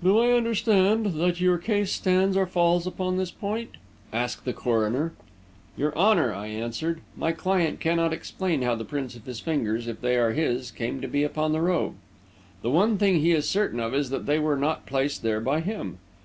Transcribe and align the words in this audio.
"Do 0.00 0.16
I 0.20 0.30
understand 0.30 1.06
that 1.06 1.40
your 1.40 1.58
case 1.58 1.90
stands 1.90 2.36
or 2.36 2.46
falls 2.46 2.86
upon 2.86 3.16
this 3.16 3.32
point?" 3.32 3.70
asked 4.12 4.44
the 4.44 4.52
coroner. 4.52 5.12
"Your 5.76 5.92
Honor," 5.98 6.32
I 6.32 6.46
answered, 6.46 7.00
"my 7.16 7.32
client 7.32 7.80
cannot 7.80 8.12
explain 8.12 8.62
how 8.62 8.76
the 8.76 8.84
prints 8.84 9.16
of 9.16 9.26
his 9.26 9.40
fingers, 9.40 9.88
if 9.88 10.00
they 10.00 10.16
are 10.16 10.34
his, 10.34 10.70
came 10.70 11.00
to 11.00 11.08
be 11.08 11.24
upon 11.24 11.50
that 11.52 11.60
robe. 11.62 11.96
The 12.62 12.70
one 12.70 12.96
thing 12.96 13.18
he 13.18 13.32
is 13.32 13.48
certain 13.48 13.80
of 13.80 13.92
is 13.92 14.10
that 14.10 14.26
they 14.26 14.38
were 14.38 14.56
not 14.56 14.86
placed 14.86 15.22
there 15.24 15.40
by 15.40 15.58
him. 15.60 15.98